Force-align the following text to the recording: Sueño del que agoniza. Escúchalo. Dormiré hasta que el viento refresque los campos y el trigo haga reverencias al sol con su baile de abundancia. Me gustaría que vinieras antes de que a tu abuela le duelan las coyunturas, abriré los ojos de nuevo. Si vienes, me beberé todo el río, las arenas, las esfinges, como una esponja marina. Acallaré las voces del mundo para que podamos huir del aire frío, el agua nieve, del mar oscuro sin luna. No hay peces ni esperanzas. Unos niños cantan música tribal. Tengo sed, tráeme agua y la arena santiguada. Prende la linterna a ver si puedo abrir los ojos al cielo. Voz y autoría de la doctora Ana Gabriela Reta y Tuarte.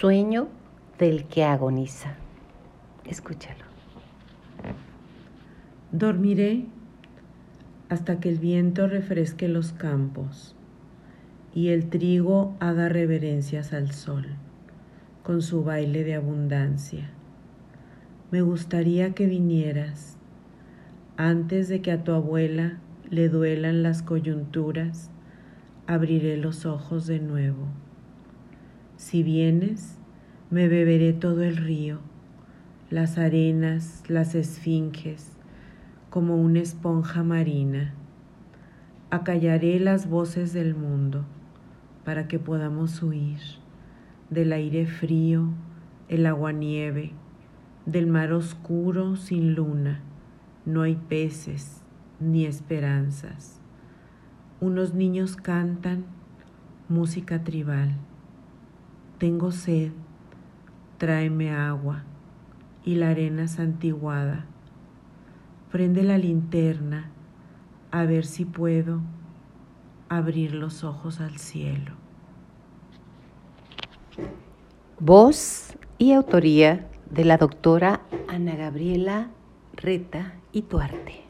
Sueño 0.00 0.48
del 0.98 1.26
que 1.26 1.44
agoniza. 1.44 2.14
Escúchalo. 3.04 3.66
Dormiré 5.92 6.64
hasta 7.90 8.18
que 8.18 8.30
el 8.30 8.38
viento 8.38 8.86
refresque 8.86 9.46
los 9.46 9.74
campos 9.74 10.56
y 11.54 11.68
el 11.68 11.90
trigo 11.90 12.56
haga 12.60 12.88
reverencias 12.88 13.74
al 13.74 13.90
sol 13.90 14.24
con 15.22 15.42
su 15.42 15.64
baile 15.64 16.02
de 16.02 16.14
abundancia. 16.14 17.10
Me 18.30 18.40
gustaría 18.40 19.12
que 19.12 19.26
vinieras 19.26 20.16
antes 21.18 21.68
de 21.68 21.82
que 21.82 21.92
a 21.92 22.04
tu 22.04 22.12
abuela 22.12 22.78
le 23.10 23.28
duelan 23.28 23.82
las 23.82 24.02
coyunturas, 24.02 25.10
abriré 25.86 26.38
los 26.38 26.64
ojos 26.64 27.06
de 27.06 27.20
nuevo. 27.20 27.68
Si 29.00 29.22
vienes, 29.22 29.96
me 30.50 30.68
beberé 30.68 31.14
todo 31.14 31.42
el 31.42 31.56
río, 31.56 32.00
las 32.90 33.16
arenas, 33.16 34.02
las 34.08 34.34
esfinges, 34.34 35.32
como 36.10 36.36
una 36.36 36.60
esponja 36.60 37.22
marina. 37.22 37.94
Acallaré 39.08 39.80
las 39.80 40.06
voces 40.06 40.52
del 40.52 40.74
mundo 40.74 41.24
para 42.04 42.28
que 42.28 42.38
podamos 42.38 43.02
huir 43.02 43.40
del 44.28 44.52
aire 44.52 44.84
frío, 44.84 45.48
el 46.10 46.26
agua 46.26 46.52
nieve, 46.52 47.12
del 47.86 48.06
mar 48.06 48.34
oscuro 48.34 49.16
sin 49.16 49.54
luna. 49.54 50.02
No 50.66 50.82
hay 50.82 50.96
peces 50.96 51.80
ni 52.20 52.44
esperanzas. 52.44 53.60
Unos 54.60 54.92
niños 54.92 55.36
cantan 55.36 56.04
música 56.90 57.42
tribal. 57.42 57.96
Tengo 59.20 59.52
sed, 59.52 59.92
tráeme 60.96 61.54
agua 61.54 62.04
y 62.86 62.94
la 62.94 63.10
arena 63.10 63.48
santiguada. 63.48 64.46
Prende 65.70 66.04
la 66.04 66.16
linterna 66.16 67.10
a 67.90 68.04
ver 68.04 68.24
si 68.24 68.46
puedo 68.46 69.02
abrir 70.08 70.54
los 70.54 70.84
ojos 70.84 71.20
al 71.20 71.36
cielo. 71.36 71.92
Voz 74.98 75.76
y 75.98 76.12
autoría 76.12 76.88
de 77.10 77.26
la 77.26 77.36
doctora 77.36 78.00
Ana 78.26 78.56
Gabriela 78.56 79.28
Reta 79.74 80.32
y 80.50 80.62
Tuarte. 80.62 81.29